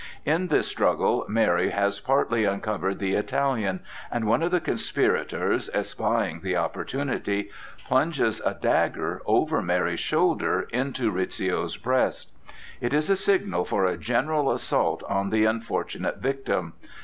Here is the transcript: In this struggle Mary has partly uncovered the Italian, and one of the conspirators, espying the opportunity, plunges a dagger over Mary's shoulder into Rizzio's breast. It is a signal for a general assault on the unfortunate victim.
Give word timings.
In 0.25 0.47
this 0.47 0.67
struggle 0.67 1.25
Mary 1.29 1.69
has 1.69 1.99
partly 1.99 2.43
uncovered 2.43 2.97
the 2.97 3.13
Italian, 3.13 3.81
and 4.11 4.25
one 4.25 4.41
of 4.41 4.49
the 4.49 4.59
conspirators, 4.59 5.69
espying 5.75 6.41
the 6.41 6.55
opportunity, 6.57 7.51
plunges 7.85 8.41
a 8.43 8.55
dagger 8.55 9.21
over 9.27 9.61
Mary's 9.61 9.99
shoulder 9.99 10.63
into 10.71 11.11
Rizzio's 11.11 11.77
breast. 11.77 12.31
It 12.81 12.95
is 12.95 13.11
a 13.11 13.15
signal 13.15 13.63
for 13.63 13.85
a 13.85 13.95
general 13.95 14.51
assault 14.51 15.03
on 15.07 15.29
the 15.29 15.45
unfortunate 15.45 16.17
victim. 16.17 16.73